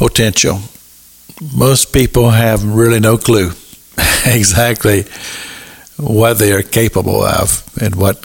[0.00, 0.58] potential.
[1.54, 3.50] Most people have really no clue
[4.24, 5.04] exactly
[5.98, 8.16] what they are capable of and what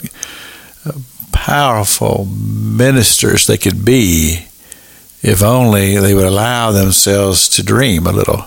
[1.32, 4.46] powerful ministers they could be
[5.20, 8.46] if only they would allow themselves to dream a little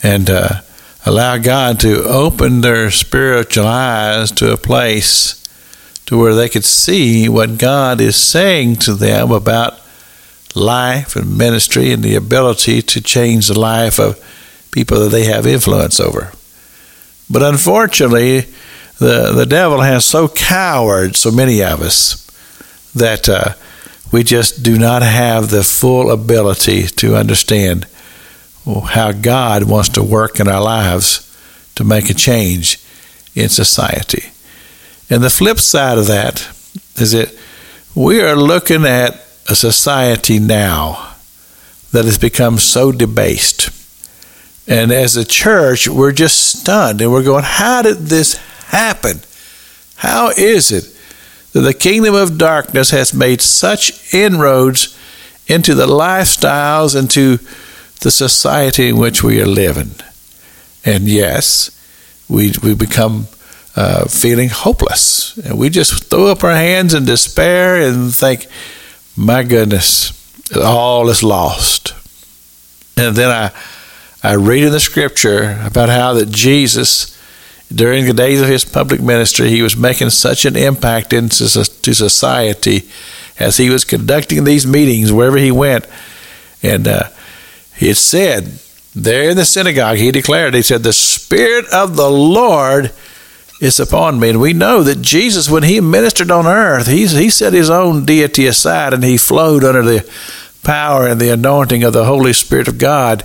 [0.00, 0.60] and uh,
[1.04, 5.44] allow God to open their spiritual eyes to a place
[6.06, 9.80] to where they could see what God is saying to them about
[10.58, 14.22] life and ministry and the ability to change the life of
[14.70, 16.32] people that they have influence over.
[17.30, 18.40] But unfortunately,
[18.98, 22.26] the, the devil has so cowered so many of us
[22.94, 23.54] that uh,
[24.10, 27.86] we just do not have the full ability to understand
[28.64, 31.24] how God wants to work in our lives
[31.76, 32.78] to make a change
[33.34, 34.30] in society.
[35.10, 36.40] And the flip side of that
[36.96, 37.34] is that
[37.94, 41.14] we are looking at a society now
[41.92, 43.70] that has become so debased.
[44.66, 49.20] And as a church, we're just stunned and we're going, How did this happen?
[49.96, 50.94] How is it
[51.52, 54.96] that the kingdom of darkness has made such inroads
[55.46, 57.38] into the lifestyles, into
[58.00, 59.92] the society in which we are living?
[60.84, 61.70] And yes,
[62.28, 63.26] we, we become
[63.74, 65.36] uh, feeling hopeless.
[65.38, 68.46] And we just throw up our hands in despair and think,
[69.18, 70.12] my goodness,
[70.56, 71.92] all is lost.
[72.96, 73.50] And then I,
[74.22, 77.18] I read in the scripture about how that Jesus,
[77.72, 81.94] during the days of his public ministry, he was making such an impact into to
[81.94, 82.88] society
[83.40, 85.86] as he was conducting these meetings wherever he went.
[86.62, 87.08] And uh,
[87.76, 88.60] he said,
[88.94, 92.92] there in the synagogue, he declared, he said, The Spirit of the Lord
[93.60, 94.30] is upon me.
[94.30, 98.04] And we know that Jesus, when he ministered on earth, he, he set his own
[98.04, 100.08] deity aside and he flowed under the
[100.62, 103.22] power and the anointing of the Holy Spirit of God,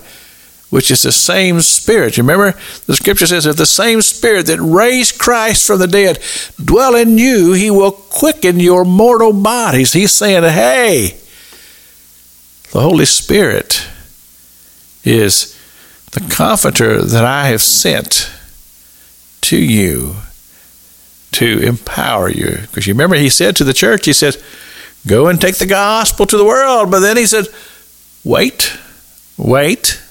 [0.70, 2.18] which is the same Spirit.
[2.18, 6.20] You remember the scripture says, if the same Spirit that raised Christ from the dead
[6.64, 9.94] dwell in you, he will quicken your mortal bodies.
[9.94, 11.20] He's saying, hey,
[12.72, 13.88] the Holy Spirit
[15.04, 15.60] is
[16.12, 18.32] the comforter that I have sent
[19.42, 20.16] to you
[21.34, 22.60] to empower you.
[22.62, 24.38] Because you remember, he said to the church, he said,
[25.06, 26.90] Go and take the gospel to the world.
[26.90, 27.48] But then he said,
[28.24, 28.78] Wait,
[29.38, 30.02] wait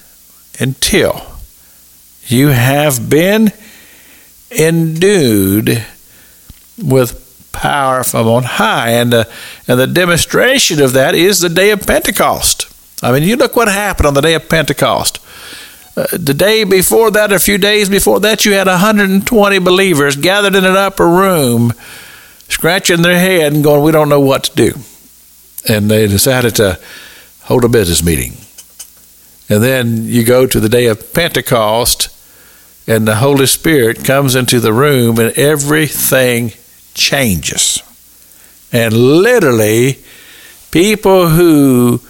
[0.59, 1.25] until
[2.27, 3.51] you have been
[4.51, 5.83] endued
[6.81, 8.89] with power from on high.
[8.91, 9.23] And, uh,
[9.67, 12.69] and the demonstration of that is the day of Pentecost.
[13.01, 15.19] I mean, you look what happened on the day of Pentecost.
[15.95, 20.55] Uh, the day before that, a few days before that, you had 120 believers gathered
[20.55, 21.71] in an upper room,
[22.49, 24.73] scratching their head and going, We don't know what to do.
[25.69, 26.79] And they decided to
[27.43, 28.33] hold a business meeting.
[29.49, 32.09] And then you go to the day of Pentecost,
[32.87, 36.53] and the Holy Spirit comes into the room, and everything
[36.95, 37.81] changes.
[38.71, 39.99] And literally,
[40.71, 42.01] people who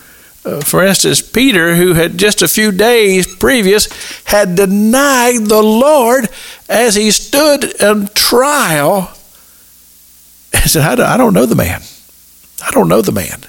[0.43, 3.87] for instance, Peter, who had just a few days previous
[4.25, 6.27] had denied the Lord
[6.67, 9.09] as he stood on trial,
[10.53, 11.81] and said, I don't, I don't know the man.
[12.61, 13.43] I don't know the man.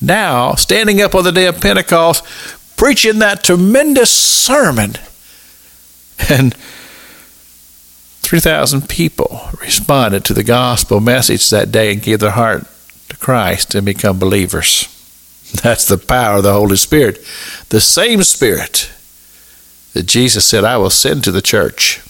[0.00, 2.24] Now, standing up on the day of Pentecost,
[2.78, 4.94] preaching that tremendous sermon,
[6.30, 6.54] and
[8.22, 12.64] 3,000 people responded to the gospel message that day and gave their heart
[13.10, 14.88] to Christ and become believers.
[15.62, 17.18] That's the power of the Holy Spirit.
[17.70, 18.90] The same Spirit
[19.94, 22.00] that Jesus said, I will send to the church.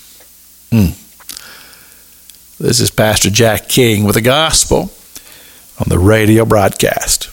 [0.71, 0.93] Hmm.
[2.62, 4.91] This is Pastor Jack King with the gospel
[5.79, 7.29] on the radio broadcast.